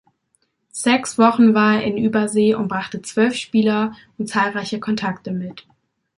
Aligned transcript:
Sechs 0.73 1.19
Wochen 1.19 1.53
war 1.53 1.75
er 1.75 1.83
in 1.83 1.95
Übersee 1.95 2.55
und 2.55 2.67
brachte 2.67 3.03
zwölf 3.03 3.35
Spieler 3.35 3.93
und 4.17 4.27
zahlreiche 4.29 4.79
Kontakte 4.79 5.31
mit. 5.31 5.63